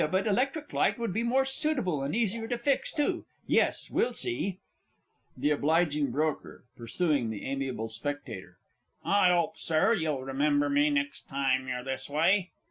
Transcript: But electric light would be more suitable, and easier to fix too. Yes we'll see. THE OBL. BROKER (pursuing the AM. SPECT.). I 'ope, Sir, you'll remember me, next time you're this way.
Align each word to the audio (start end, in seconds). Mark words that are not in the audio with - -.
But 0.09 0.25
electric 0.25 0.73
light 0.73 0.97
would 0.97 1.13
be 1.13 1.21
more 1.21 1.45
suitable, 1.45 2.01
and 2.01 2.15
easier 2.15 2.47
to 2.47 2.57
fix 2.57 2.91
too. 2.91 3.25
Yes 3.45 3.91
we'll 3.91 4.13
see. 4.13 4.57
THE 5.37 5.51
OBL. 5.51 6.07
BROKER 6.07 6.63
(pursuing 6.75 7.29
the 7.29 7.45
AM. 7.45 7.87
SPECT.). 7.87 8.27
I 9.05 9.29
'ope, 9.29 9.59
Sir, 9.59 9.93
you'll 9.93 10.23
remember 10.23 10.69
me, 10.71 10.89
next 10.89 11.29
time 11.29 11.67
you're 11.67 11.83
this 11.83 12.09
way. 12.09 12.49